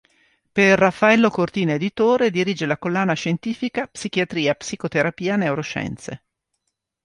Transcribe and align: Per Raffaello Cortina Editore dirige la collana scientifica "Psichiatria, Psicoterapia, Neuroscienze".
Per 0.51 0.79
Raffaello 0.79 1.29
Cortina 1.29 1.73
Editore 1.73 2.31
dirige 2.31 2.65
la 2.65 2.79
collana 2.79 3.13
scientifica 3.13 3.85
"Psichiatria, 3.85 4.55
Psicoterapia, 4.55 5.35
Neuroscienze". 5.35 6.23